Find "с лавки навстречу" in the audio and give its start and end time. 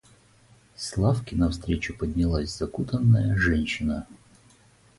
0.75-1.95